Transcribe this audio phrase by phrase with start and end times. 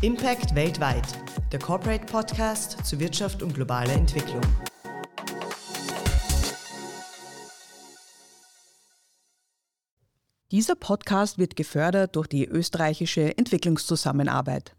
[0.00, 1.08] Impact weltweit,
[1.50, 4.42] der Corporate Podcast zu Wirtschaft und globaler Entwicklung.
[10.52, 14.76] Dieser Podcast wird gefördert durch die österreichische Entwicklungszusammenarbeit.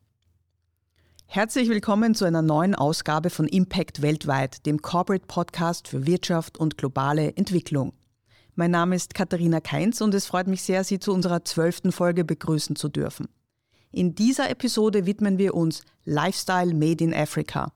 [1.25, 6.77] Herzlich willkommen zu einer neuen Ausgabe von Impact weltweit, dem Corporate Podcast für Wirtschaft und
[6.77, 7.91] globale Entwicklung.
[8.55, 12.23] Mein Name ist Katharina Keinz und es freut mich sehr, Sie zu unserer zwölften Folge
[12.23, 13.27] begrüßen zu dürfen.
[13.91, 17.71] In dieser Episode widmen wir uns Lifestyle Made in Africa.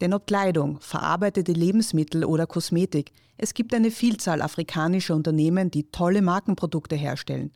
[0.00, 6.22] Denn ob Kleidung, verarbeitete Lebensmittel oder Kosmetik, es gibt eine Vielzahl afrikanischer Unternehmen, die tolle
[6.22, 7.52] Markenprodukte herstellen.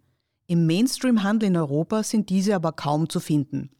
[0.46, 3.70] Im Mainstream-Handel in Europa sind diese aber kaum zu finden.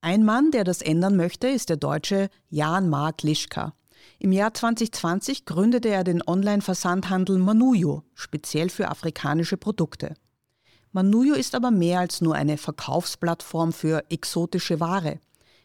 [0.00, 3.74] Ein Mann, der das ändern möchte, ist der Deutsche Jan Mark Lischka.
[4.18, 10.14] Im Jahr 2020 gründete er den Online-Versandhandel Manuyo, speziell für afrikanische Produkte.
[10.92, 15.20] Manuyo ist aber mehr als nur eine Verkaufsplattform für exotische Ware.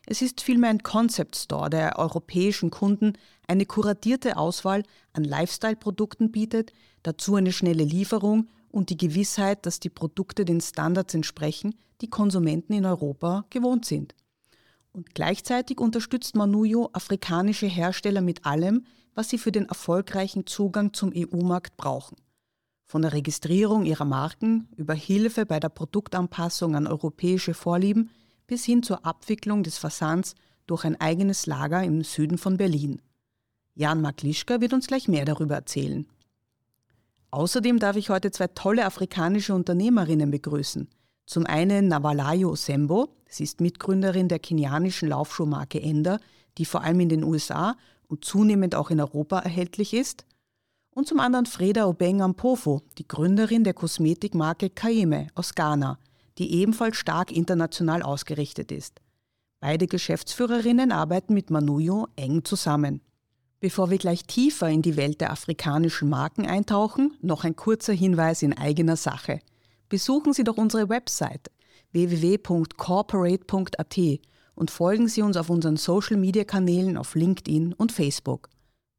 [0.06, 3.14] Es ist vielmehr ein Concept Store, der europäischen Kunden
[3.48, 9.90] eine kuratierte Auswahl an Lifestyle-Produkten bietet, dazu eine schnelle Lieferung und die Gewissheit, dass die
[9.90, 14.16] Produkte den Standards entsprechen, die Konsumenten in Europa gewohnt sind.
[14.92, 21.14] Und gleichzeitig unterstützt Manuyo afrikanische Hersteller mit allem, was sie für den erfolgreichen Zugang zum
[21.16, 22.18] EU-Markt brauchen.
[22.86, 28.10] Von der Registrierung ihrer Marken über Hilfe bei der Produktanpassung an europäische Vorlieben
[28.46, 30.36] bis hin zur Abwicklung des Versands
[30.68, 33.02] durch ein eigenes Lager im Süden von Berlin.
[33.76, 36.06] Jan Maklischka wird uns gleich mehr darüber erzählen.
[37.32, 40.88] Außerdem darf ich heute zwei tolle afrikanische Unternehmerinnen begrüßen–
[41.26, 46.20] zum einen Nawalayo Sembo, sie ist Mitgründerin der kenianischen Laufschuhmarke Ender,
[46.58, 50.26] die vor allem in den USA und zunehmend auch in Europa erhältlich ist.
[50.94, 55.98] Und zum anderen Freda Obeng Ampofo, die Gründerin der Kosmetikmarke Kaeme aus Ghana,
[56.38, 59.02] die ebenfalls stark international ausgerichtet ist.
[59.60, 63.02] Beide Geschäftsführerinnen arbeiten mit Manuyo eng zusammen.
[63.60, 68.42] Bevor wir gleich tiefer in die Welt der afrikanischen Marken eintauchen, noch ein kurzer Hinweis
[68.42, 69.40] in eigener Sache–
[69.94, 71.52] Besuchen Sie doch unsere Website
[71.92, 74.00] www.corporate.at
[74.56, 78.50] und folgen Sie uns auf unseren Social-Media-Kanälen auf LinkedIn und Facebook.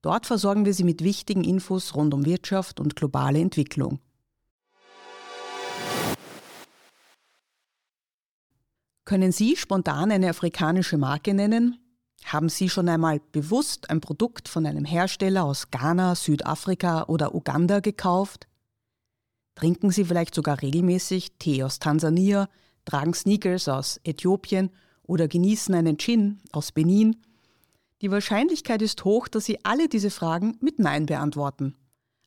[0.05, 4.01] Dort versorgen wir Sie mit wichtigen Infos rund um Wirtschaft und globale Entwicklung.
[9.07, 11.79] Können Sie spontan eine afrikanische Marke nennen?
[12.23, 17.81] Haben Sie schon einmal bewusst ein Produkt von einem Hersteller aus Ghana, Südafrika oder Uganda
[17.81, 18.47] gekauft?
[19.55, 22.51] Trinken Sie vielleicht sogar regelmäßig Tee aus Tansania,
[22.85, 24.69] tragen Sneakers aus Äthiopien
[25.03, 27.17] oder genießen einen Gin aus Benin?
[28.05, 31.75] Die Wahrscheinlichkeit ist hoch, dass Sie alle diese Fragen mit Nein beantworten.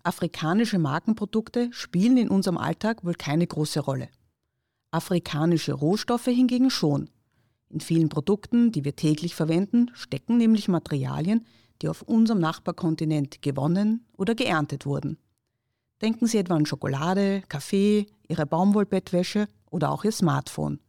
[0.02, 4.10] Afrikanische Markenprodukte spielen in unserem Alltag wohl keine große Rolle.
[4.90, 7.12] Afrikanische Rohstoffe hingegen schon.
[7.70, 11.46] In vielen Produkten, die wir täglich verwenden, stecken nämlich Materialien,
[11.84, 15.20] die auf unserem Nachbarkontinent gewonnen oder geerntet wurden.
[16.02, 20.80] Denken Sie etwa an Schokolade, Kaffee, Ihre Baumwollbettwäsche oder auch Ihr Smartphone.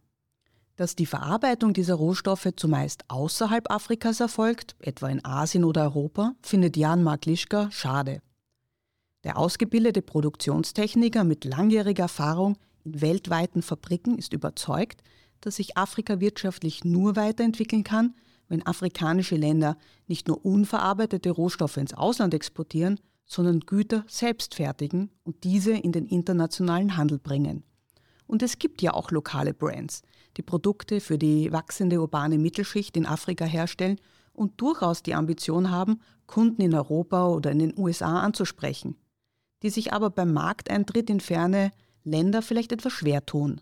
[0.78, 6.76] Dass die Verarbeitung dieser Rohstoffe zumeist außerhalb Afrikas erfolgt, etwa in Asien oder Europa, findet
[6.76, 8.22] Jan Mark Lischka schade.
[9.24, 15.02] Der ausgebildete Produktionstechniker mit langjähriger Erfahrung in weltweiten Fabriken ist überzeugt,
[15.40, 18.14] dass sich Afrika wirtschaftlich nur weiterentwickeln kann,
[18.46, 25.42] wenn afrikanische Länder nicht nur unverarbeitete Rohstoffe ins Ausland exportieren, sondern Güter selbst fertigen und
[25.42, 27.64] diese in den internationalen Handel bringen.
[28.28, 30.02] Und es gibt ja auch lokale Brands,
[30.36, 33.98] die Produkte für die wachsende urbane Mittelschicht in Afrika herstellen
[34.32, 38.96] und durchaus die Ambition haben, Kunden in Europa oder in den USA anzusprechen,
[39.62, 41.72] die sich aber beim Markteintritt in ferne
[42.04, 43.60] Länder vielleicht etwas schwer tun.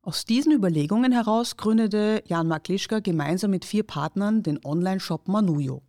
[0.00, 5.82] Aus diesen Überlegungen heraus gründete Jan Maklischka gemeinsam mit vier Partnern den Online-Shop Manuyo.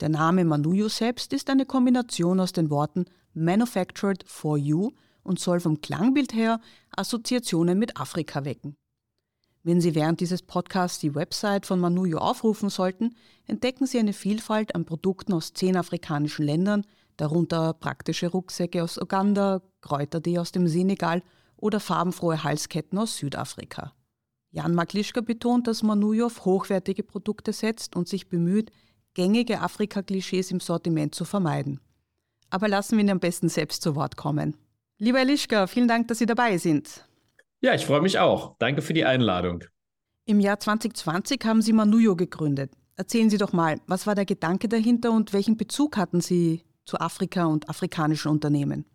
[0.00, 4.90] Der Name Manuyo selbst ist eine Kombination aus den Worten Manufactured for You
[5.24, 6.60] und soll vom Klangbild her
[6.96, 8.76] Assoziationen mit Afrika wecken.
[9.64, 13.16] Wenn Sie während dieses Podcasts die Website von Manuyo aufrufen sollten,
[13.46, 16.84] entdecken Sie eine Vielfalt an Produkten aus zehn afrikanischen Ländern,
[17.16, 21.22] darunter praktische Rucksäcke aus Uganda, Kräutertee aus dem Senegal
[21.56, 23.94] oder farbenfrohe Halsketten aus Südafrika.
[24.50, 28.70] Jan Maklischka betont, dass Manuyo auf hochwertige Produkte setzt und sich bemüht,
[29.14, 31.80] gängige Afrika-Klischees im Sortiment zu vermeiden.
[32.50, 34.56] Aber lassen wir ihn am besten selbst zu Wort kommen.
[35.04, 37.04] Lieber Elischka, vielen Dank, dass Sie dabei sind.
[37.60, 38.56] Ja, ich freue mich auch.
[38.58, 39.62] Danke für die Einladung.
[40.24, 42.72] Im Jahr 2020 haben Sie Manuyo gegründet.
[42.96, 46.98] Erzählen Sie doch mal, was war der Gedanke dahinter und welchen Bezug hatten Sie zu
[47.00, 48.86] Afrika und afrikanischen Unternehmen?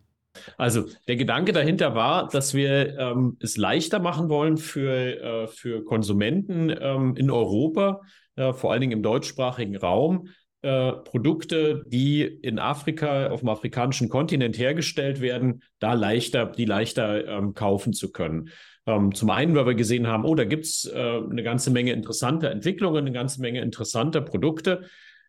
[0.56, 5.84] Also der Gedanke dahinter war, dass wir ähm, es leichter machen wollen für, äh, für
[5.84, 8.00] Konsumenten ähm, in Europa,
[8.34, 10.26] äh, vor allen Dingen im deutschsprachigen Raum,
[10.62, 17.26] äh, Produkte, die in Afrika, auf dem afrikanischen Kontinent hergestellt werden, da leichter, die leichter
[17.26, 18.50] ähm, kaufen zu können.
[18.86, 21.92] Ähm, zum einen, weil wir gesehen haben, oh, da gibt es äh, eine ganze Menge
[21.92, 24.82] interessanter Entwicklungen, eine ganze Menge interessanter Produkte.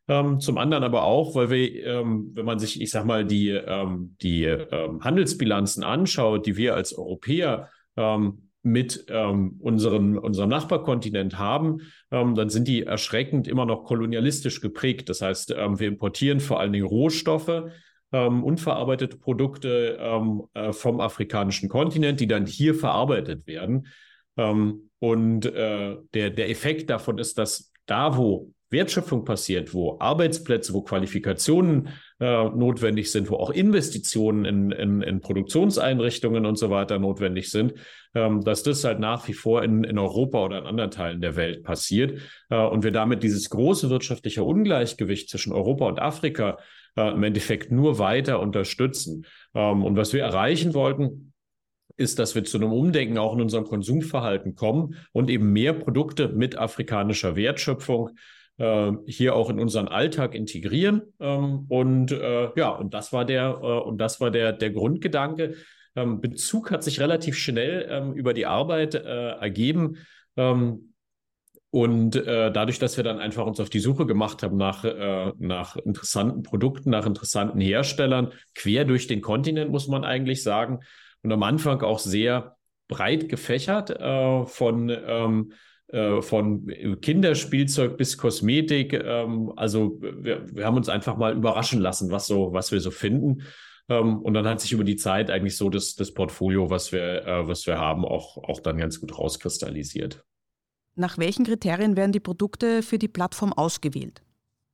[0.07, 3.49] Ähm, zum anderen aber auch, weil wir, ähm, wenn man sich, ich sag mal, die,
[3.49, 11.39] ähm, die ähm, Handelsbilanzen anschaut, die wir als Europäer ähm, mit ähm, unseren, unserem Nachbarkontinent
[11.39, 11.79] haben,
[12.09, 15.09] dann sind die erschreckend immer noch kolonialistisch geprägt.
[15.09, 17.63] Das heißt, wir importieren vor allen Dingen Rohstoffe,
[18.11, 19.97] unverarbeitete Produkte
[20.53, 23.87] äh, vom afrikanischen Kontinent, die dann hier verarbeitet werden.
[24.35, 30.81] und äh, der, der Effekt davon ist, dass da, wo Wertschöpfung passiert, wo Arbeitsplätze, wo
[30.81, 31.89] Qualifikationen
[32.21, 37.73] äh, notwendig sind, wo auch Investitionen in, in, in, Produktionseinrichtungen und so weiter notwendig sind,
[38.13, 41.35] ähm, dass das halt nach wie vor in, in Europa oder in anderen Teilen der
[41.35, 42.21] Welt passiert
[42.51, 46.59] äh, und wir damit dieses große wirtschaftliche Ungleichgewicht zwischen Europa und Afrika
[46.95, 49.25] äh, im Endeffekt nur weiter unterstützen.
[49.55, 51.33] Ähm, und was wir erreichen wollten,
[51.97, 56.29] ist, dass wir zu einem Umdenken auch in unserem Konsumverhalten kommen und eben mehr Produkte
[56.29, 58.11] mit afrikanischer Wertschöpfung
[58.57, 61.01] hier auch in unseren Alltag integrieren.
[61.19, 65.55] Ähm, und äh, ja, und das war der, äh, und das war der, der Grundgedanke.
[65.95, 69.97] Ähm, Bezug hat sich relativ schnell ähm, über die Arbeit äh, ergeben.
[70.37, 70.93] Ähm,
[71.71, 75.31] und äh, dadurch, dass wir dann einfach uns auf die Suche gemacht haben nach, äh,
[75.37, 80.79] nach interessanten Produkten, nach interessanten Herstellern, quer durch den Kontinent, muss man eigentlich sagen.
[81.23, 82.57] Und am Anfang auch sehr
[82.89, 85.53] breit gefächert äh, von ähm,
[85.91, 86.67] äh, von
[87.01, 88.93] Kinderspielzeug bis Kosmetik.
[88.93, 92.91] Ähm, also wir, wir, haben uns einfach mal überraschen lassen, was so, was wir so
[92.91, 93.43] finden.
[93.89, 97.25] Ähm, und dann hat sich über die Zeit eigentlich so das, das Portfolio, was wir,
[97.25, 100.23] äh, was wir haben, auch, auch dann ganz gut rauskristallisiert.
[100.95, 104.21] Nach welchen Kriterien werden die Produkte für die Plattform ausgewählt?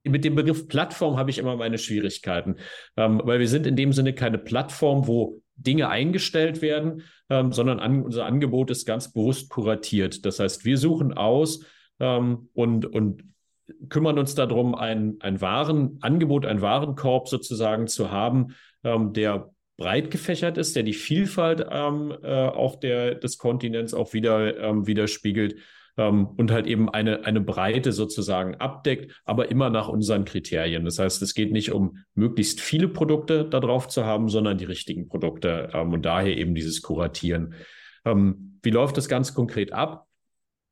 [0.03, 2.57] Mit dem Begriff Plattform habe ich immer meine Schwierigkeiten,
[2.95, 7.79] ähm, weil wir sind in dem Sinne keine Plattform, wo Dinge eingestellt werden, ähm, sondern
[7.79, 10.25] an, unser Angebot ist ganz bewusst kuratiert.
[10.25, 11.65] Das heißt, wir suchen aus
[11.99, 13.23] ähm, und, und
[13.89, 20.57] kümmern uns darum, ein, ein Warenangebot, ein Warenkorb sozusagen zu haben, ähm, der breit gefächert
[20.57, 25.55] ist, der die Vielfalt ähm, äh, auch der, des Kontinents auch wieder ähm, widerspiegelt
[25.97, 30.85] ähm, und halt eben eine, eine Breite sozusagen abdeckt, aber immer nach unseren Kriterien.
[30.85, 34.65] Das heißt, es geht nicht um möglichst viele Produkte da drauf zu haben, sondern die
[34.65, 37.55] richtigen Produkte ähm, und daher eben dieses Kuratieren.
[38.05, 40.05] Ähm, wie läuft das ganz konkret ab?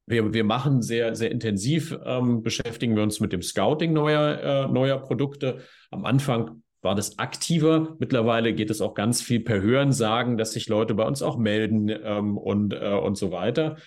[0.08, 4.72] Wir, wir machen sehr, sehr intensiv, ähm, beschäftigen wir uns mit dem Scouting neuer, äh,
[4.72, 5.62] neuer Produkte.
[5.90, 7.96] Am Anfang war das aktiver.
[7.98, 11.38] Mittlerweile geht es auch ganz viel per Hören sagen, dass sich Leute bei uns auch
[11.38, 13.78] melden ähm, und, äh, und so weiter.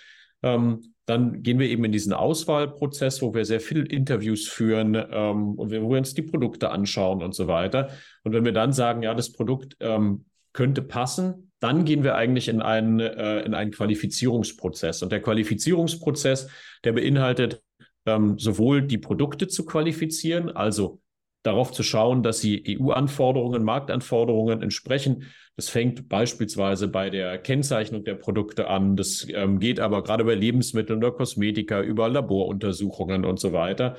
[0.42, 5.54] Ähm, dann gehen wir eben in diesen Auswahlprozess, wo wir sehr viele Interviews führen ähm,
[5.54, 7.88] und wir, wo wir uns die Produkte anschauen und so weiter.
[8.24, 12.48] Und wenn wir dann sagen, ja, das Produkt ähm, könnte passen, dann gehen wir eigentlich
[12.48, 15.02] in einen, äh, in einen Qualifizierungsprozess.
[15.02, 16.50] Und der Qualifizierungsprozess,
[16.84, 17.62] der beinhaltet
[18.06, 21.00] ähm, sowohl die Produkte zu qualifizieren, also
[21.42, 25.24] darauf zu schauen, dass sie EU-Anforderungen, Marktanforderungen entsprechen.
[25.58, 28.94] Das fängt beispielsweise bei der Kennzeichnung der Produkte an.
[28.94, 33.96] Das ähm, geht aber gerade bei Lebensmitteln oder Kosmetika über Laboruntersuchungen und so weiter.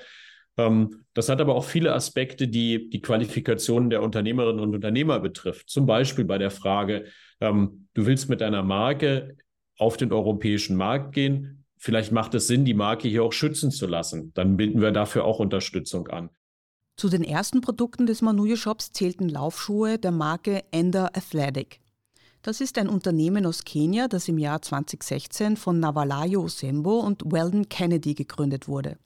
[0.55, 5.69] Ähm, das hat aber auch viele Aspekte, die die Qualifikationen der Unternehmerinnen und Unternehmer betrifft.
[5.69, 7.07] Zum Beispiel bei der Frage,
[7.41, 9.35] ähm, du willst mit deiner Marke
[9.77, 11.65] auf den europäischen Markt gehen.
[11.77, 14.31] Vielleicht macht es Sinn, die Marke hier auch schützen zu lassen.
[14.33, 16.29] Dann bieten wir dafür auch Unterstützung an.
[16.99, 21.79] Zu den ersten Produkten des Manuyo Shops zählten Laufschuhe der Marke Ender Athletic.
[22.41, 27.69] Das ist ein Unternehmen aus Kenia, das im Jahr 2016 von Navalayo Osembo und Weldon
[27.69, 28.97] Kennedy gegründet wurde.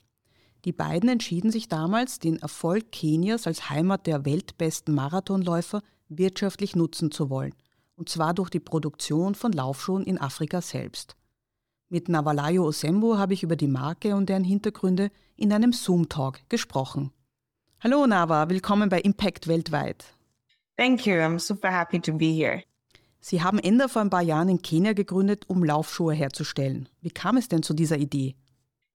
[0.64, 7.12] Die beiden entschieden sich damals, den Erfolg Kenias als Heimat der weltbesten Marathonläufer wirtschaftlich nutzen
[7.12, 7.54] zu wollen,
[7.94, 11.14] und zwar durch die Produktion von Laufschuhen in Afrika selbst.
[11.90, 17.12] Mit Navalayo Osembo habe ich über die Marke und deren Hintergründe in einem Zoom-Talk gesprochen.
[17.84, 20.06] Hallo Nava, willkommen bei Impact weltweit.
[20.78, 22.62] Thank you, I'm super happy to be here.
[23.20, 26.88] Sie haben Ender vor ein paar Jahren in Kenia gegründet, um Laufschuhe herzustellen.
[27.02, 28.36] Wie kam es denn zu dieser Idee?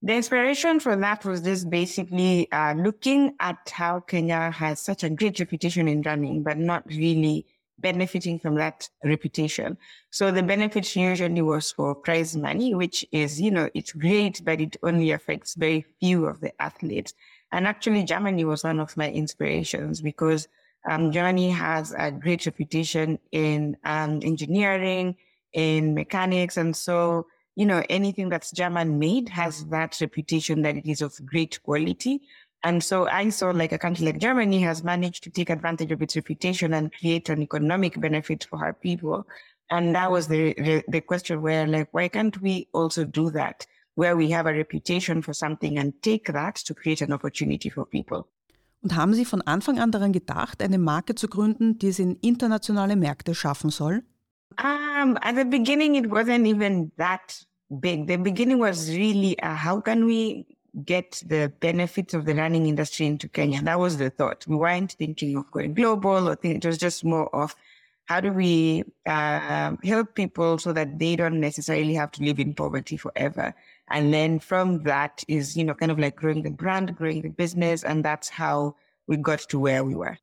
[0.01, 5.09] The inspiration for that was just basically uh, looking at how Kenya has such a
[5.11, 7.45] great reputation in running, but not really
[7.77, 9.77] benefiting from that reputation.
[10.09, 14.59] So the benefit usually was for prize money, which is, you know, it's great, but
[14.59, 17.13] it only affects very few of the athletes.
[17.51, 20.47] And actually, Germany was one of my inspirations because
[20.89, 25.15] Um, Germany has a great reputation in um, engineering,
[25.51, 26.57] in mechanics.
[26.57, 27.27] And so,
[27.59, 32.21] you know, anything that's German made has that reputation that it is of great quality.
[32.63, 36.01] And so I saw like a country like Germany has managed to take advantage of
[36.01, 39.27] its reputation and create an economic benefit for her people.
[39.69, 43.67] And that was the, the, the question where like, why can't we also do that?
[43.95, 47.85] Where we have a reputation for something and take that to create an opportunity for
[47.85, 48.25] people.
[48.81, 52.17] Und haben Sie von Anfang an daran gedacht, eine Marke zu gründen, die es in
[52.21, 54.03] internationale Märkte schaffen soll?
[54.57, 58.07] Um, at the beginning, it wasn't even that big.
[58.07, 60.45] The beginning was really uh, how can we
[60.85, 63.61] get the benefits of the running industry into Kenya?
[63.61, 64.45] That was the thought.
[64.47, 67.55] We weren't thinking of going global or think, it was just more of
[68.05, 72.55] how do we uh, help people so that they don't necessarily have to live in
[72.55, 73.53] poverty forever?
[73.89, 77.29] And then from that is, you know, kind of like growing the brand, growing the
[77.29, 77.83] business.
[77.83, 78.75] And that's how
[79.07, 80.17] we got to where we were.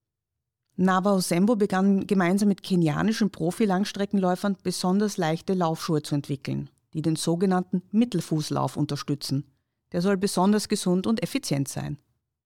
[0.79, 7.83] Nava Osembo begann gemeinsam mit kenianischen Profi-Langstreckenläufern besonders leichte Laufschuhe zu entwickeln, die den sogenannten
[7.93, 9.45] Mittelfußlauf unterstützen.
[9.93, 11.97] Der soll besonders gesund und effizient sein.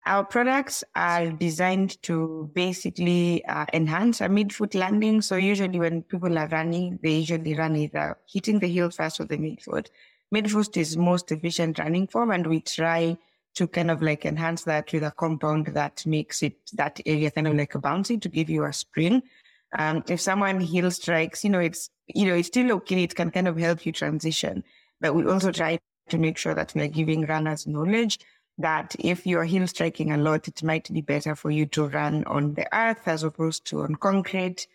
[0.07, 5.21] Our products are designed to basically uh, enhance a midfoot landing.
[5.21, 9.27] So usually when people are running, they usually run either hitting the heel first or
[9.27, 9.89] the midfoot.
[10.35, 13.17] Midfoot is most efficient running form, and we try
[13.55, 17.49] to kind of like enhance that with a compound that makes it that area kind
[17.49, 19.23] of like a bouncy to give you a spring.
[19.79, 23.03] Um, if someone heel strikes, you know, it's you know, it's still okay.
[23.03, 24.65] It can kind of help you transition,
[25.01, 28.19] but we also try to make sure that we're giving runners knowledge
[28.59, 32.25] that if you're heel striking a lot, it might be better for you to run
[32.25, 34.67] on the earth as opposed to on concrete,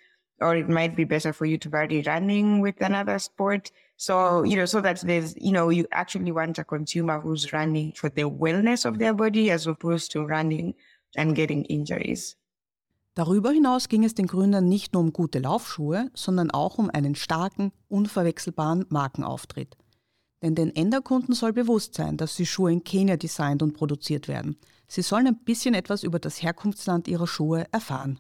[0.42, 3.72] or it might be better for you to vary running with another sport.
[3.98, 7.94] So, you know, so that there's, you know, you actually want a consumer who's running
[7.96, 10.76] for the wellness of their body as opposed to running
[11.16, 12.36] and getting injuries.
[13.16, 17.16] Darüber hinaus ging es den Gründern nicht nur um gute Laufschuhe, sondern auch um einen
[17.16, 19.78] starken, unverwechselbaren Markenauftritt.
[20.42, 24.58] Denn den Enderkunden soll bewusst sein, dass die Schuhe in Kenia designt und produziert werden.
[24.90, 28.20] Sie sollen ein bisschen etwas über das Herkunftsland ihrer Schuhe erfahren.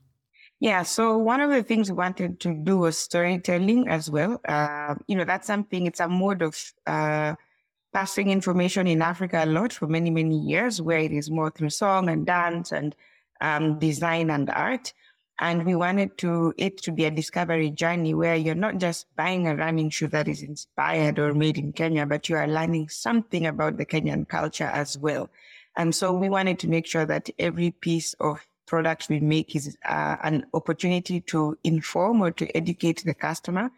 [0.59, 4.39] Yeah, so one of the things we wanted to do was storytelling as well.
[4.47, 6.57] Uh, you know, that's something, it's a mode of
[6.87, 7.35] uh,
[7.93, 11.69] passing information in Africa a lot for many, many years, where it is more through
[11.71, 12.95] song and dance and
[13.41, 14.93] um, design and art.
[15.39, 19.47] And we wanted to it to be a discovery journey where you're not just buying
[19.47, 23.45] a running shoe that is inspired or made in Kenya, but you are learning something
[23.45, 25.29] about the Kenyan culture as well.
[25.75, 29.77] And so we wanted to make sure that every piece of product we make is
[29.85, 33.71] uh, an opportunity to inform or to educate the customer.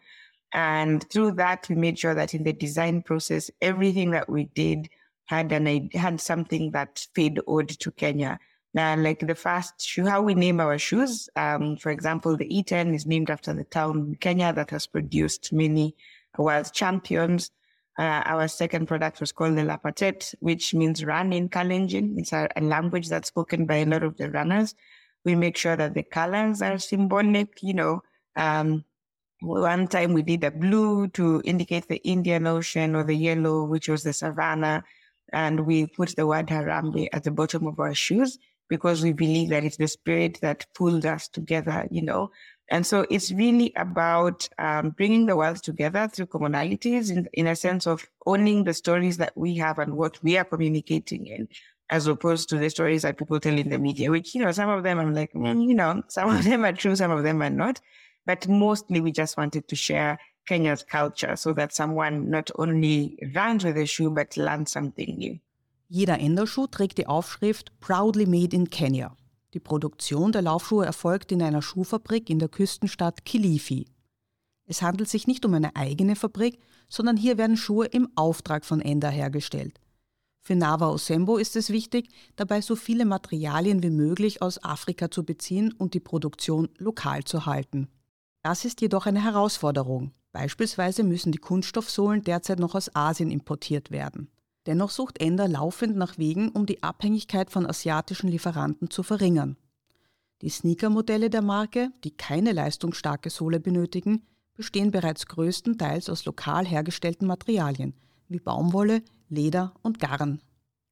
[0.52, 4.88] And through that, we made sure that in the design process, everything that we did
[5.26, 8.38] had an had something that paid ode to Kenya.
[8.72, 11.28] Now, like the first shoe, how we name our shoes.
[11.36, 15.52] Um, for example, the E10 is named after the town in Kenya that has produced
[15.52, 15.94] many
[16.36, 17.50] world champions.
[17.98, 22.16] Uh, our second product was called the Lapatet, which means run in Kalenjin.
[22.16, 24.76] It's a, a, language that's spoken by a lot of the runners.
[25.24, 27.60] We make sure that the colors are symbolic.
[27.60, 28.02] You know,
[28.36, 28.84] um,
[29.40, 33.88] one time we did a blue to indicate the Indian Ocean or the yellow, which
[33.88, 34.84] was the savannah.
[35.32, 38.38] And we put the word Harambe at the bottom of our shoes
[38.68, 42.30] because we believe that it's the spirit that pulled us together, you know.
[42.70, 47.56] And so it's really about um, bringing the world together through commonalities in, in a
[47.56, 51.48] sense of owning the stories that we have and what we are communicating in,
[51.88, 54.68] as opposed to the stories that people tell in the media, which, you know, some
[54.68, 57.42] of them I'm like, mm, you know, some of them are true, some of them
[57.42, 57.80] are not.
[58.26, 63.64] But mostly we just wanted to share Kenya's culture so that someone not only runs
[63.64, 65.38] with a shoe, but learns something new.
[65.90, 69.16] Jeder Enderschuh trägt die Aufschrift Proudly Made in Kenya.
[69.54, 73.86] Die Produktion der Laufschuhe erfolgt in einer Schuhfabrik in der Küstenstadt Kilifi.
[74.66, 78.80] Es handelt sich nicht um eine eigene Fabrik, sondern hier werden Schuhe im Auftrag von
[78.80, 79.80] Ender hergestellt.
[80.40, 85.24] Für Nava Osembo ist es wichtig, dabei so viele Materialien wie möglich aus Afrika zu
[85.24, 87.88] beziehen und die Produktion lokal zu halten.
[88.42, 90.12] Das ist jedoch eine Herausforderung.
[90.32, 94.30] Beispielsweise müssen die Kunststoffsohlen derzeit noch aus Asien importiert werden.
[94.68, 99.56] Dennoch sucht Ender laufend nach Wegen, um die Abhängigkeit von asiatischen Lieferanten zu verringern.
[100.42, 107.26] Die Sneaker-Modelle der Marke, die keine leistungsstarke Sohle benötigen, bestehen bereits größtenteils aus lokal hergestellten
[107.26, 107.94] Materialien
[108.28, 110.42] wie Baumwolle, Leder und Garn.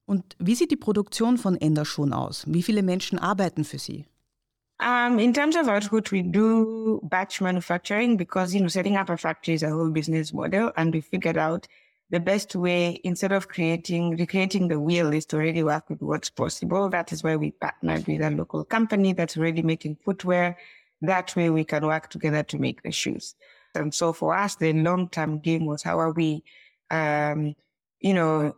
[0.06, 2.44] Und wie sieht die Produktion von Ender schon aus?
[2.48, 4.06] Wie viele Menschen arbeiten für sie?
[4.78, 9.16] Um, in terms of output, we do batch manufacturing because, you know, setting up a
[9.18, 10.72] factory is a whole business model.
[10.76, 11.66] And we figured out
[12.10, 16.30] the best way, instead of creating, recreating the wheel is to really work with what's
[16.30, 16.88] possible.
[16.88, 20.56] That is why we partnered with a local company that's already making footwear.
[21.02, 23.34] That way we can work together to make the shoes.
[23.74, 26.44] And so for us, the long-term game was how are we,
[26.90, 27.54] um,
[28.00, 28.54] you know,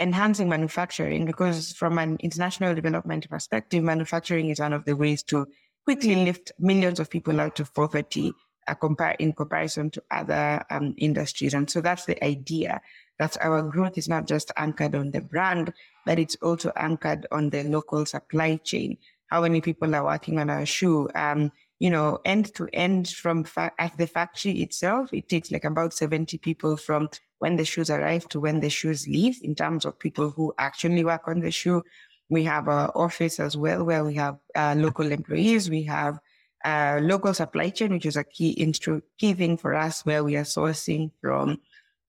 [0.00, 5.46] enhancing manufacturing because from an international development perspective, manufacturing is one of the ways to
[5.84, 8.32] quickly lift millions of people out of poverty
[8.74, 11.54] compare, in comparison to other um, industries.
[11.54, 12.80] And so that's the idea
[13.18, 15.72] that our growth is not just anchored on the brand,
[16.06, 18.96] but it's also anchored on the local supply chain.
[19.26, 21.08] How many people are working on our shoe?
[21.14, 25.64] Um, you know, end to end from fa- at the factory itself, it takes like
[25.64, 27.08] about 70 people from
[27.38, 31.04] when the shoes arrive to when the shoes leave in terms of people who actually
[31.04, 31.82] work on the shoe.
[32.28, 35.70] We have our office as well, where we have uh, local employees.
[35.70, 36.20] We have
[36.64, 40.36] uh, local supply chain, which is a key instru- key thing for us, where we
[40.36, 41.60] are sourcing from,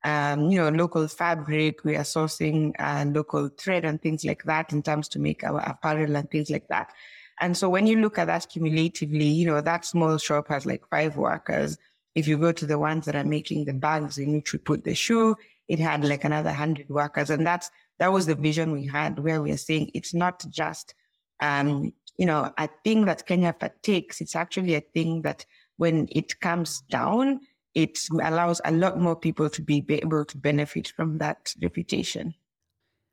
[0.04, 1.84] um, you know, local fabric.
[1.84, 5.60] We are sourcing uh, local thread and things like that in terms to make our
[5.60, 6.92] apparel and things like that.
[7.40, 10.88] And so when you look at that cumulatively, you know, that small shop has like
[10.90, 11.78] five workers.
[12.14, 14.84] If you go to the ones that are making the bags in which we put
[14.84, 15.36] the shoe,
[15.68, 17.30] it had like another hundred workers.
[17.30, 20.94] And that's, that was the vision we had where we are saying it's not just,
[21.40, 24.22] um, you know, a thing that Kenya takes.
[24.22, 25.46] It's actually a thing that
[25.78, 27.42] when it comes down,
[27.74, 32.36] it allows a lot more people to be able to benefit from that reputation.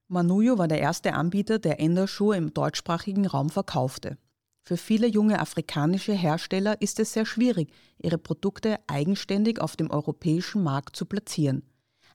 [0.09, 4.17] Manuyo war der erste Anbieter, der Enderschuhe im deutschsprachigen Raum verkaufte.
[4.63, 10.63] Für viele junge afrikanische Hersteller ist es sehr schwierig, ihre Produkte eigenständig auf dem europäischen
[10.63, 11.63] Markt zu platzieren.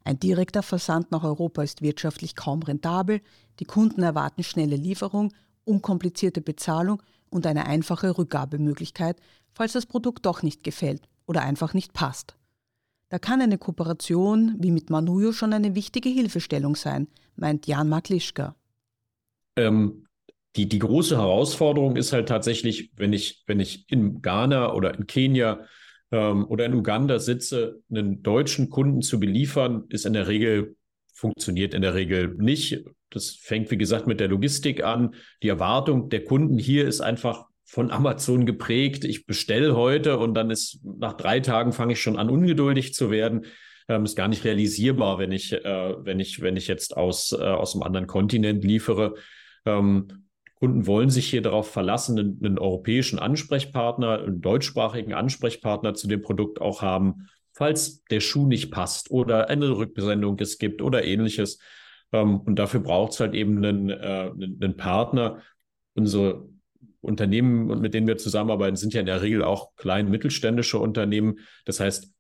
[0.04, 3.22] Ein direkter Versand nach Europa ist wirtschaftlich kaum rentabel,
[3.60, 5.34] die Kunden erwarten schnelle Lieferung,
[5.66, 9.18] unkomplizierte Bezahlung und eine einfache Rückgabemöglichkeit,
[9.54, 12.36] falls das Produkt doch nicht gefällt oder einfach nicht passt.
[13.10, 18.56] Da kann eine Kooperation wie mit Manuyo schon eine wichtige Hilfestellung sein, meint Jan Maklischka.
[19.56, 20.08] Ähm,
[20.56, 25.08] die, die große Herausforderung ist halt tatsächlich, wenn ich, wenn ich in Ghana oder in
[25.08, 25.66] Kenia
[26.12, 30.76] ähm, oder in Uganda sitze, einen deutschen Kunden zu beliefern, ist in der Regel,
[31.14, 32.84] funktioniert in der Regel nicht.
[33.16, 35.16] Das fängt, wie gesagt, mit der Logistik an.
[35.42, 39.04] Die Erwartung der Kunden hier ist einfach, von Amazon geprägt.
[39.04, 43.10] Ich bestelle heute und dann ist nach drei Tagen fange ich schon an, ungeduldig zu
[43.10, 43.46] werden.
[43.88, 47.42] Ähm, ist gar nicht realisierbar, wenn ich, äh, wenn ich, wenn ich jetzt aus, äh,
[47.42, 49.16] aus einem anderen Kontinent liefere.
[49.66, 50.08] Ähm,
[50.60, 56.22] Kunden wollen sich hier darauf verlassen, einen, einen, europäischen Ansprechpartner, einen deutschsprachigen Ansprechpartner zu dem
[56.22, 61.58] Produkt auch haben, falls der Schuh nicht passt oder eine Rückbesendung es gibt oder ähnliches.
[62.14, 65.42] Ähm, und dafür braucht es halt eben einen, äh, einen Partner.
[65.96, 66.48] Unsere
[67.02, 71.40] Unternehmen, mit denen wir zusammenarbeiten, sind ja in der Regel auch klein mittelständische Unternehmen.
[71.66, 72.14] Das heißt,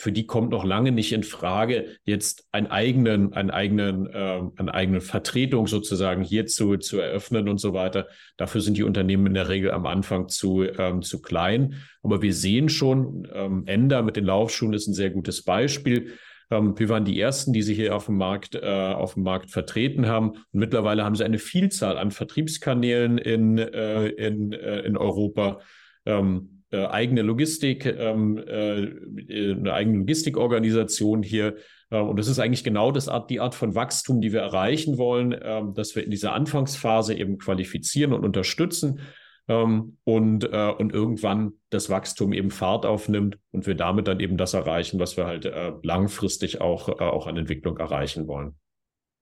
[0.00, 4.72] für die kommt noch lange nicht in Frage, jetzt einen eigenen, einen eigenen, äh, eine
[4.72, 8.06] eigene Vertretung sozusagen hierzu zu eröffnen und so weiter.
[8.36, 11.74] Dafür sind die Unternehmen in der Regel am Anfang zu, ähm, zu klein.
[12.04, 16.12] Aber wir sehen schon, ähm, Ender mit den Laufschuhen ist ein sehr gutes Beispiel.
[16.50, 19.50] Ähm, wir waren die ersten, die sie hier auf dem Markt, äh, auf dem Markt
[19.50, 20.30] vertreten haben.
[20.30, 25.60] Und mittlerweile haben sie eine Vielzahl an Vertriebskanälen in, äh, in, äh, in Europa.
[26.06, 31.56] Ähm, äh, eigene Logistik, ähm, äh, eine eigene Logistikorganisation hier.
[31.90, 34.98] Äh, und das ist eigentlich genau das Art, die Art von Wachstum, die wir erreichen
[34.98, 39.00] wollen, ähm, dass wir in dieser Anfangsphase eben qualifizieren und unterstützen
[39.48, 44.36] ähm, und, äh, und irgendwann das Wachstum eben Fahrt aufnimmt und wir damit dann eben
[44.36, 48.54] das erreichen, was wir halt äh, langfristig auch, äh, auch an Entwicklung erreichen wollen.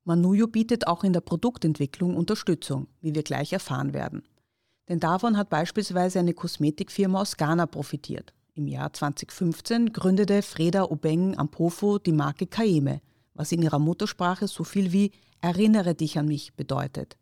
[0.04, 4.22] Manuyo bietet auch in der Produktentwicklung Unterstützung, wie wir gleich erfahren werden.
[4.88, 8.32] Denn davon hat beispielsweise eine Kosmetikfirma aus Ghana profitiert.
[8.54, 13.00] Im Jahr 2015 gründete Freda Obeng Ampofo die Marke Kaeme,
[13.34, 15.10] was in ihrer Muttersprache so viel wie
[15.42, 17.16] Erinnere dich an mich bedeutet.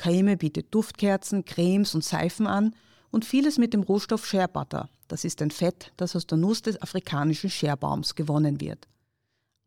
[0.00, 2.74] Creme bietet Duftkerzen, Cremes und Seifen an
[3.10, 4.88] und vieles mit dem Rohstoff Share Butter.
[5.08, 8.88] Das ist ein Fett, das aus der Nuss des afrikanischen Scherbaums gewonnen wird.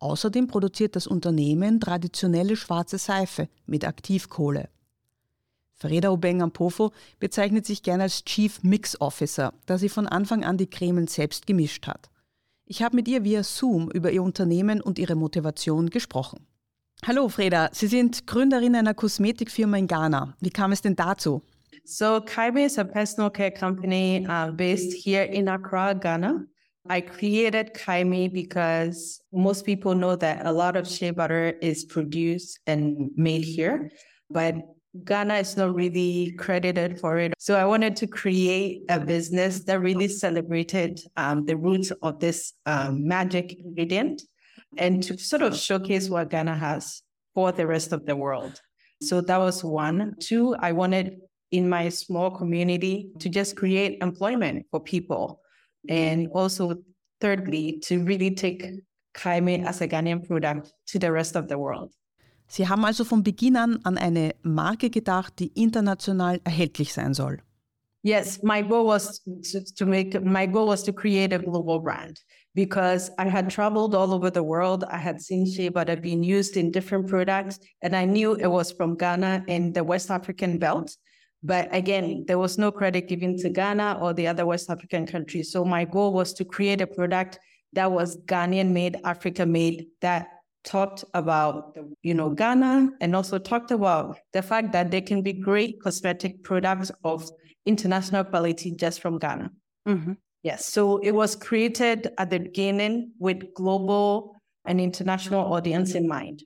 [0.00, 4.70] Außerdem produziert das Unternehmen traditionelle schwarze Seife mit Aktivkohle.
[5.72, 10.58] Freda Obeng Ampofo bezeichnet sich gern als Chief Mix Officer, da sie von Anfang an
[10.58, 12.10] die Cremen selbst gemischt hat.
[12.66, 16.44] Ich habe mit ihr via Zoom über ihr Unternehmen und ihre Motivation gesprochen.
[17.06, 20.36] Hallo Freda, Sie sind Gründerin einer Kosmetikfirma in Ghana.
[20.40, 21.42] Wie kam es denn dazu?
[21.84, 26.46] So Kaime is a personal care company uh, based here in Accra, Ghana.
[26.88, 32.58] I created Kaime because most people know that a lot of shea butter is produced
[32.66, 33.90] and made here,
[34.30, 34.54] but
[35.04, 37.34] Ghana is not really credited for it.
[37.38, 42.54] So I wanted to create a business that really celebrated um, the roots of this
[42.64, 44.22] um, magic ingredient
[44.78, 47.02] and to sort of showcase what Ghana has
[47.34, 48.60] for the rest of the world.
[49.02, 50.14] So that was one.
[50.20, 51.18] Two, I wanted
[51.50, 55.40] in my small community to just create employment for people.
[55.88, 56.76] And also,
[57.20, 58.64] thirdly, to really take
[59.14, 61.92] Kaime as a Ghanaian product to the rest of the world.
[62.46, 67.38] Sie haben also von Beginn an an eine Marke gedacht, die international erhältlich sein soll.
[68.02, 72.20] Yes, my goal was to, to make my goal was to create a global brand
[72.54, 74.84] because I had traveled all over the world.
[74.84, 78.70] I had seen shea butter being used in different products, and I knew it was
[78.72, 80.96] from Ghana and the West African belt.
[81.42, 85.52] But again, there was no credit given to Ghana or the other West African countries.
[85.52, 87.38] So my goal was to create a product
[87.74, 90.28] that was Ghanaian made, Africa made, that
[90.64, 95.32] talked about you know Ghana and also talked about the fact that there can be
[95.34, 97.30] great cosmetic products of
[97.66, 99.50] international quality just from Ghana.
[99.86, 100.12] Mm-hmm.
[100.44, 106.44] Yes, so it was created at the beginning with global and international audience in mind.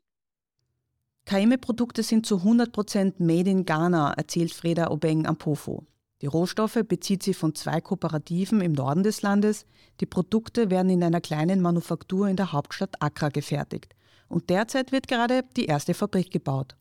[1.26, 5.84] Kaime-Produkte sind zu 100% made in Ghana, erzählt Freda Obeng Ampofo.
[6.22, 9.66] Die Rohstoffe bezieht sie von zwei Kooperativen im Norden des Landes.
[10.00, 13.96] Die Produkte werden in einer kleinen Manufaktur in der Hauptstadt Accra gefertigt.
[14.28, 16.76] Und derzeit wird gerade die erste Fabrik gebaut.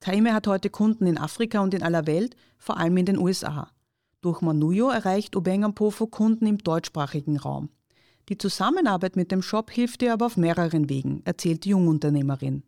[0.00, 3.70] Taime hat heute Kunden in Afrika und in aller Welt, vor allem in den USA.
[4.22, 7.70] Durch Manuyo erreicht Obengampofo Kunden im deutschsprachigen Raum.
[8.28, 12.62] Die Zusammenarbeit mit dem Shop hilft ihr aber auf mehreren Wegen, erzählt die Jungunternehmerin.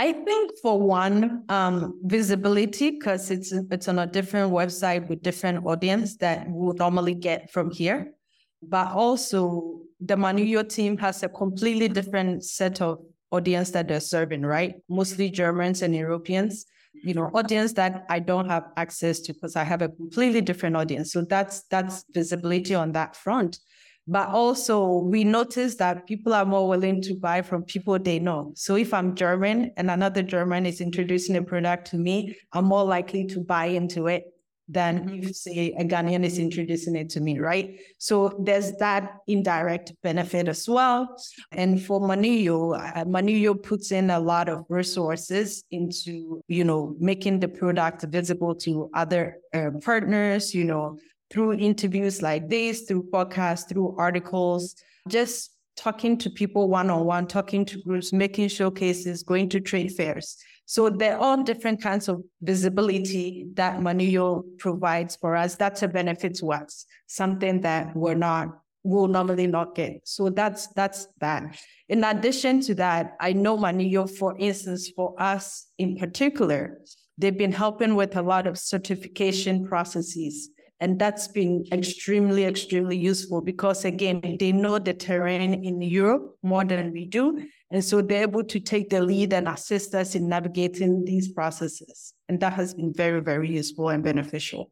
[0.00, 5.64] I think for one, um, visibility, because it's it's on a different website with different
[5.64, 8.12] audience that we would normally get from here.
[8.60, 12.98] But also the Manuyo team has a completely different set of
[13.30, 14.74] audience that they're serving, right?
[14.88, 16.66] Mostly Germans and Europeans,
[17.02, 20.76] you know, audience that I don't have access to because I have a completely different
[20.76, 21.12] audience.
[21.12, 23.58] So that's that's visibility on that front.
[24.06, 28.52] But also we notice that people are more willing to buy from people they know.
[28.54, 32.84] So if I'm German and another German is introducing a product to me, I'm more
[32.84, 34.24] likely to buy into it
[34.68, 35.28] than mm-hmm.
[35.28, 37.78] if say a Ghanaian is introducing it to me, right?
[37.98, 41.16] So there's that indirect benefit as well.
[41.52, 47.40] And for Manuyo, uh, Manuyo puts in a lot of resources into, you know, making
[47.40, 50.98] the product visible to other uh, partners, you know,
[51.30, 54.76] through interviews like this, through podcasts, through articles,
[55.08, 59.92] just talking to people one on one, talking to groups, making showcases, going to trade
[59.92, 60.38] fairs.
[60.66, 65.56] So there are different kinds of visibility that Manuyo provides for us.
[65.56, 68.48] That's a benefit to us, something that we're not
[68.84, 70.00] will normally not get.
[70.04, 71.58] So that's that's that.
[71.88, 76.80] In addition to that, I know Manuyo, for instance, for us in particular,
[77.18, 80.50] they've been helping with a lot of certification processes.
[80.80, 86.64] And that's been extremely, extremely useful because, again, they know the terrain in Europe more
[86.64, 87.46] than we do.
[87.74, 92.14] And so they're able to take the lead and assist us in navigating these processes.
[92.28, 94.70] And that has been very, very useful and beneficial.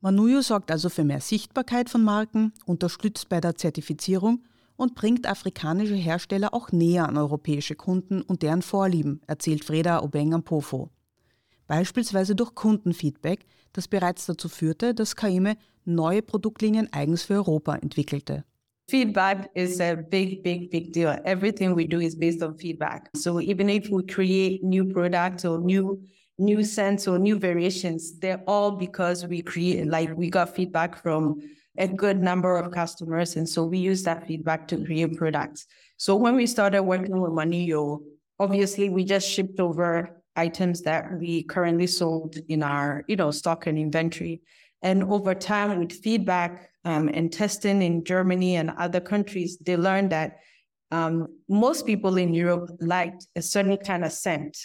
[0.00, 4.42] Manuyo sorgt also für mehr Sichtbarkeit von Marken, unterstützt bei der Zertifizierung
[4.74, 10.34] und bringt afrikanische Hersteller auch näher an europäische Kunden und deren Vorlieben, erzählt Freda Obeng
[10.34, 10.90] Ampofo.
[11.68, 18.44] Beispielsweise durch Kundenfeedback, das bereits dazu führte, dass Kaime neue Produktlinien eigens für Europa entwickelte.
[18.90, 21.16] Feedback is a big, big, big deal.
[21.24, 23.08] Everything we do is based on feedback.
[23.14, 26.02] So even if we create new products or new
[26.38, 31.40] new scents or new variations, they're all because we create like we got feedback from
[31.78, 33.36] a good number of customers.
[33.36, 35.66] And so we use that feedback to create products.
[35.96, 38.00] So when we started working with Manillo,
[38.40, 43.68] obviously we just shipped over items that we currently sold in our, you know, stock
[43.68, 44.40] and inventory.
[44.82, 50.10] And over time, with feedback um, and testing in Germany and other countries, they learned
[50.10, 50.38] that
[50.90, 54.56] um, most people in Europe liked a certain kind of scent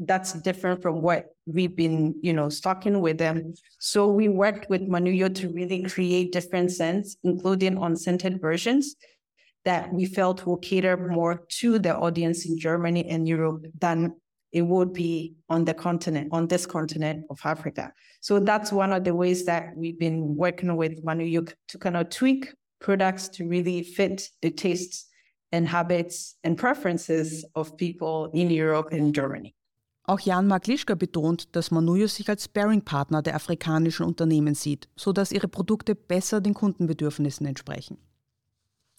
[0.00, 3.52] that's different from what we've been, you know, stocking with them.
[3.78, 8.96] So we worked with Manuyo to really create different scents, including unscented versions
[9.66, 14.14] that we felt will cater more to the audience in Germany and Europe than
[14.52, 17.92] it would be on the continent, on this continent of Africa.
[18.20, 22.10] So that's one of the ways that we've been working with Manuyuk to kind of
[22.10, 25.06] tweak products to really fit the tastes
[25.52, 29.54] and habits and preferences of people in Europe and Germany.
[30.04, 35.46] Auch Jan Maklischka betont, dass Manuyo sich als Sparing-Partner der afrikanischen Unternehmen sieht, sodass ihre
[35.46, 37.98] Produkte besser den Kundenbedürfnissen entsprechen.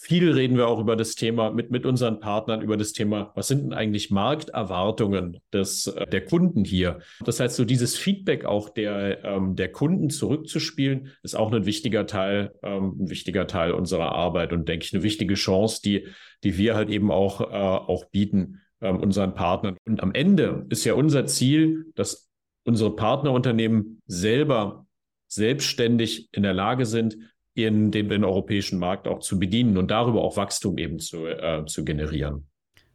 [0.02, 3.48] Viel reden wir auch über das Thema mit, mit unseren Partnern, über das Thema, was
[3.48, 7.00] sind denn eigentlich Markterwartungen des, äh, der Kunden hier?
[7.24, 12.08] Das heißt, so dieses Feedback auch der, ähm, der Kunden zurückzuspielen, ist auch ein wichtiger
[12.08, 16.08] Teil, ähm, ein wichtiger Teil unserer Arbeit und denke ich eine wichtige Chance, die,
[16.44, 19.78] die wir halt eben auch, äh, auch bieten ähm, unseren Partnern.
[19.86, 22.28] Und am Ende ist ja unser Ziel, dass
[22.64, 24.88] unsere Partnerunternehmen selber
[25.28, 27.18] selbstständig in der Lage sind,
[27.54, 31.66] in den, den europäischen Markt auch zu bedienen und darüber auch Wachstum eben zu, äh,
[31.66, 32.48] zu generieren.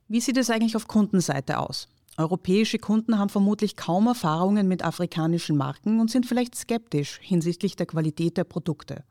[0.09, 1.89] Wie sieht es eigentlich auf Kundenseite aus?
[2.17, 7.87] Europäische Kunden haben vermutlich kaum Erfahrungen mit afrikanischen Marken und sind vielleicht skeptisch hinsichtlich der
[7.87, 9.05] Qualität der Produkte.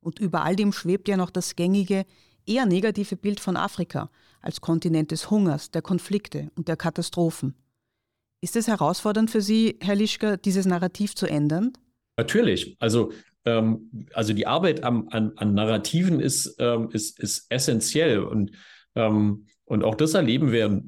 [0.00, 2.04] Und über all dem schwebt ja noch das gängige,
[2.46, 4.10] eher negative Bild von Afrika
[4.42, 7.54] als Kontinent des Hungers, der Konflikte und der Katastrophen.
[8.42, 11.72] Ist es herausfordernd für Sie, Herr Lischka, dieses Narrativ zu ändern?
[12.16, 12.76] Natürlich.
[12.78, 13.12] Also
[13.44, 18.52] ähm, also die Arbeit am, an, an Narrativen ist, ähm, ist, ist essentiell und,
[18.94, 20.82] ähm, und auch das erleben wir,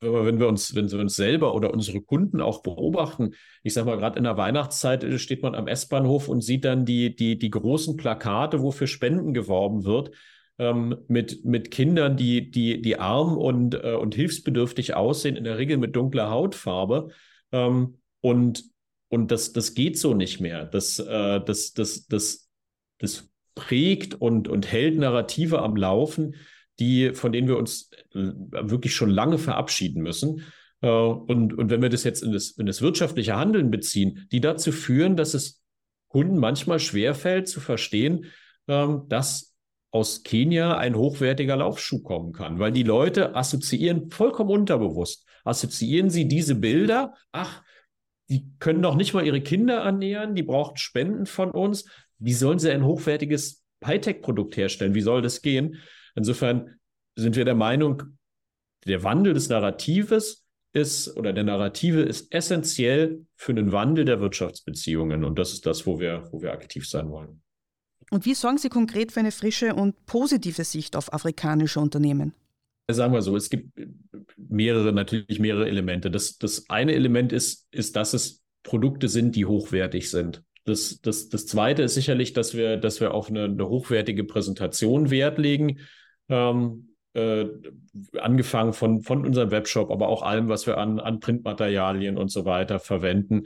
[0.00, 3.34] wenn wir uns, wenn wir uns selber oder unsere Kunden auch beobachten.
[3.62, 6.84] Ich sage mal, gerade in der Weihnachtszeit äh, steht man am S-Bahnhof und sieht dann
[6.84, 10.10] die, die, die großen Plakate, wo für Spenden geworben wird.
[10.58, 15.58] Ähm, mit, mit Kindern, die, die, die arm und, äh, und hilfsbedürftig aussehen, in der
[15.58, 17.08] Regel mit dunkler Hautfarbe.
[17.52, 18.64] Ähm, und
[19.08, 20.64] und das, das geht so nicht mehr.
[20.64, 22.48] Das, äh, das, das, das,
[22.98, 26.34] das prägt und, und hält Narrative am Laufen,
[26.78, 30.42] die, von denen wir uns äh, wirklich schon lange verabschieden müssen.
[30.82, 34.40] Äh, und, und wenn wir das jetzt in das, in das wirtschaftliche Handeln beziehen, die
[34.40, 35.62] dazu führen, dass es
[36.08, 38.26] Kunden manchmal schwerfällt zu verstehen,
[38.68, 39.54] ähm, dass
[39.90, 46.28] aus Kenia ein hochwertiger Laufschuh kommen kann, weil die Leute assoziieren vollkommen unterbewusst, assoziieren sie
[46.28, 47.62] diese Bilder, ach,
[48.28, 51.88] die können noch nicht mal ihre Kinder ernähren, die brauchen Spenden von uns.
[52.18, 54.94] Wie sollen sie ein hochwertiges Hightech-Produkt herstellen?
[54.94, 55.76] Wie soll das gehen?
[56.14, 56.78] Insofern
[57.14, 58.02] sind wir der Meinung,
[58.86, 65.24] der Wandel des Narratives ist oder der Narrative ist essentiell für einen Wandel der Wirtschaftsbeziehungen.
[65.24, 67.42] Und das ist das, wo wir, wo wir aktiv sein wollen.
[68.10, 72.34] Und wie sorgen Sie konkret für eine frische und positive Sicht auf afrikanische Unternehmen?
[72.88, 73.70] Sagen wir so, es gibt
[74.36, 76.10] mehrere, natürlich mehrere Elemente.
[76.10, 80.42] Das, das eine Element ist, ist, dass es Produkte sind, die hochwertig sind.
[80.64, 85.10] Das, das, das zweite ist sicherlich, dass wir, dass wir auf eine, eine hochwertige Präsentation
[85.10, 85.80] Wert legen.
[86.28, 87.46] Ähm, äh,
[88.20, 92.44] angefangen von, von unserem Webshop, aber auch allem, was wir an, an Printmaterialien und so
[92.44, 93.44] weiter verwenden.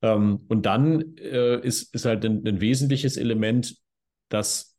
[0.00, 3.76] Ähm, und dann äh, ist, ist halt ein, ein wesentliches Element,
[4.30, 4.69] dass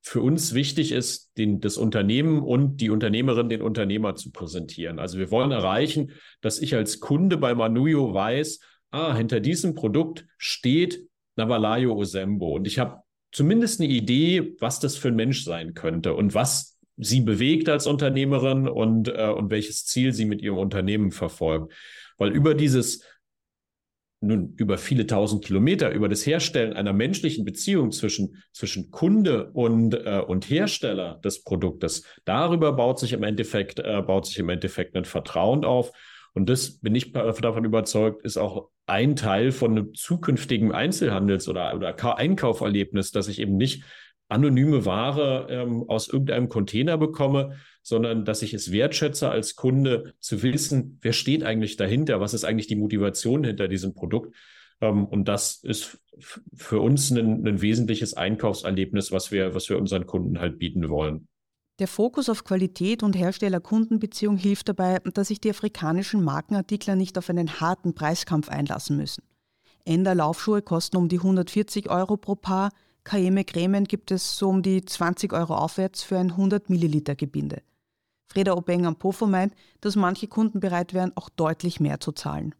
[0.00, 4.98] für uns wichtig ist, den, das Unternehmen und die Unternehmerin, den Unternehmer zu präsentieren.
[4.98, 10.26] Also wir wollen erreichen, dass ich als Kunde bei Manuyo weiß, ah, hinter diesem Produkt
[10.38, 11.06] steht
[11.36, 12.54] Navalayo Osembo.
[12.54, 16.78] Und ich habe zumindest eine Idee, was das für ein Mensch sein könnte und was
[16.96, 21.72] sie bewegt als Unternehmerin und, äh, und welches Ziel sie mit ihrem Unternehmen verfolgt.
[22.16, 23.04] Weil über dieses
[24.20, 29.94] nun über viele tausend Kilometer über das Herstellen einer menschlichen Beziehung zwischen, zwischen Kunde und,
[29.94, 34.96] äh, und Hersteller des Produktes, darüber baut sich im Endeffekt, äh, baut sich im Endeffekt
[34.96, 35.92] ein Vertrauen auf.
[36.34, 41.74] Und das bin ich davon überzeugt, ist auch ein Teil von einem zukünftigen Einzelhandels- oder,
[41.74, 43.84] oder Einkauferlebnis, dass ich eben nicht
[44.28, 50.42] anonyme Ware ähm, aus irgendeinem Container bekomme, sondern dass ich es wertschätze als Kunde zu
[50.42, 54.34] wissen, wer steht eigentlich dahinter, was ist eigentlich die Motivation hinter diesem Produkt.
[54.80, 55.98] Ähm, und das ist
[56.54, 61.28] für uns ein, ein wesentliches Einkaufserlebnis, was wir, was wir unseren Kunden halt bieten wollen.
[61.78, 67.30] Der Fokus auf Qualität und Hersteller-Kundenbeziehung hilft dabei, dass sich die afrikanischen Markenartikler nicht auf
[67.30, 69.22] einen harten Preiskampf einlassen müssen.
[69.84, 72.70] Ender Laufschuhe kosten um die 140 Euro pro Paar,
[73.08, 77.62] Cayenne Cremen gibt es so um die 20 Euro aufwärts für ein 100 Milliliter Gebinde.
[78.30, 82.54] Freda Obeng am Pofo meint, dass manche Kunden bereit wären, auch deutlich mehr zu zahlen.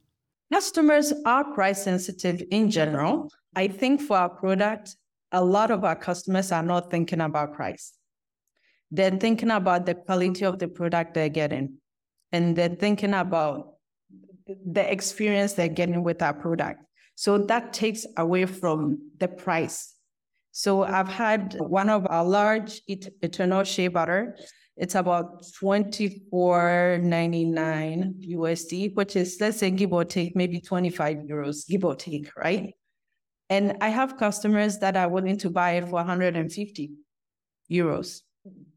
[0.51, 3.29] Customers are price sensitive in general.
[3.55, 4.97] I think for our product,
[5.33, 7.93] a lot of our customers are not thinking about price.
[8.91, 11.83] They're thinking about the quality of the product they're getting.
[12.33, 13.75] And they're thinking about
[14.47, 16.81] the experience they're getting with our product.
[17.17, 19.98] So that takes away from the price.
[20.53, 24.37] So I've had one of our large eternal shea butter
[24.79, 31.85] it's about 24.99 USD, which is let's say give or take maybe 25 euros, give
[31.85, 32.73] or take, right?
[33.51, 36.93] And I have customers that are willing to buy it for 150
[37.71, 38.21] euros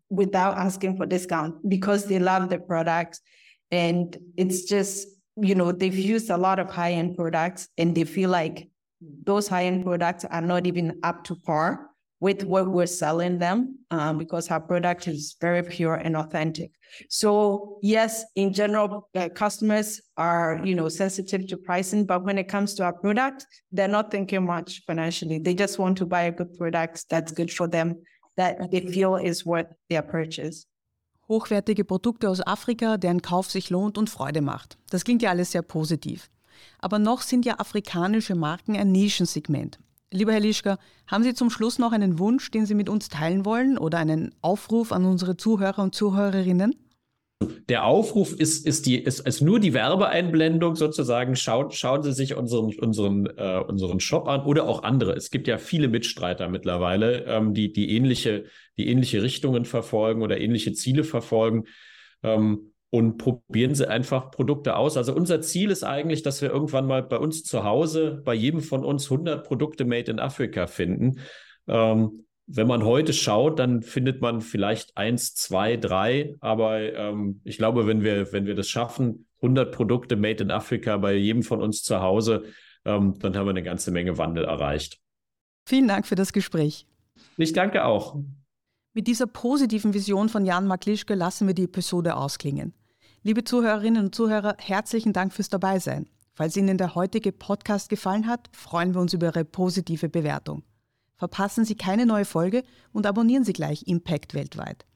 [0.09, 3.19] without asking for discount because they love the product.
[3.69, 5.07] And it's just,
[5.37, 8.70] you know, they've used a lot of high-end products and they feel like
[9.25, 14.17] those high-end products are not even up to par with what we're selling them um,
[14.19, 16.71] because our product is very pure and authentic.
[17.09, 22.47] So yes, in general, uh, customers are you know sensitive to pricing, but when it
[22.47, 25.39] comes to our product, they're not thinking much financially.
[25.39, 27.95] They just want to buy a good product that's good for them,
[28.37, 30.67] that they feel is worth their purchase.
[31.27, 34.77] Hochwertige Produkte aus Afrika, deren Kauf sich lohnt und Freude macht.
[34.89, 36.29] Das klingt ja alles sehr positiv.
[36.79, 39.79] Aber noch sind ja afrikanische Marken ein Nischensegment.
[40.13, 43.45] Lieber Herr Lischka, haben Sie zum Schluss noch einen Wunsch, den Sie mit uns teilen
[43.45, 46.75] wollen oder einen Aufruf an unsere Zuhörer und Zuhörerinnen?
[47.69, 51.35] Der Aufruf ist, ist, die, ist, ist nur die Werbeeinblendung sozusagen.
[51.35, 55.13] Schaut, schauen Sie sich unseren, unseren, äh, unseren Shop an oder auch andere.
[55.13, 58.45] Es gibt ja viele Mitstreiter mittlerweile, ähm, die, die, ähnliche,
[58.77, 61.63] die ähnliche Richtungen verfolgen oder ähnliche Ziele verfolgen.
[62.21, 64.97] Ähm, und probieren Sie einfach Produkte aus.
[64.97, 68.59] Also unser Ziel ist eigentlich, dass wir irgendwann mal bei uns zu Hause, bei jedem
[68.59, 71.19] von uns 100 Produkte made in Africa finden.
[71.67, 76.35] Ähm, wenn man heute schaut, dann findet man vielleicht eins, zwei, drei.
[76.41, 80.97] Aber ähm, ich glaube, wenn wir, wenn wir das schaffen, 100 Produkte made in Africa
[80.97, 82.43] bei jedem von uns zu Hause,
[82.83, 84.99] ähm, dann haben wir eine ganze Menge Wandel erreicht.
[85.65, 86.85] Vielen Dank für das Gespräch.
[87.37, 88.17] Ich danke auch.
[88.93, 92.73] Mit dieser positiven Vision von Jan Maklischke lassen wir die Episode ausklingen.
[93.23, 96.09] Liebe Zuhörerinnen und Zuhörer, herzlichen Dank fürs Dabeisein.
[96.33, 100.63] Falls Ihnen der heutige Podcast gefallen hat, freuen wir uns über Ihre positive Bewertung.
[101.17, 104.87] Verpassen Sie keine neue Folge und abonnieren Sie gleich Impact weltweit.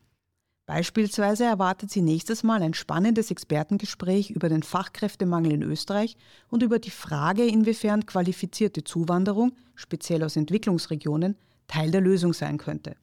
[0.65, 6.17] Beispielsweise erwartet Sie nächstes Mal ein spannendes Expertengespräch über den Fachkräftemangel in Österreich
[6.49, 12.95] und über die Frage, inwiefern qualifizierte Zuwanderung, speziell aus Entwicklungsregionen, Teil der Lösung sein könnte.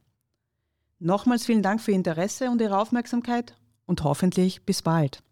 [0.98, 3.54] Nochmals vielen Dank für Ihr Interesse und Ihre Aufmerksamkeit
[3.86, 5.22] und hoffentlich bis bald.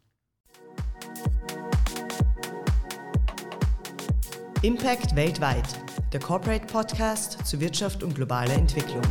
[4.62, 5.66] Impact weltweit,
[6.12, 9.02] der Corporate Podcast zu Wirtschaft und globaler Entwicklung.